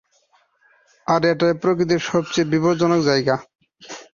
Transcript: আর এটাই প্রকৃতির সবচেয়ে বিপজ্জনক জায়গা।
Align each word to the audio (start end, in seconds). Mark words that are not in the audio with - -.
আর 1.07 1.21
এটাই 1.31 1.53
প্রকৃতির 1.61 2.01
সবচেয়ে 2.09 2.51
বিপজ্জনক 2.53 3.01
জায়গা। 3.09 3.35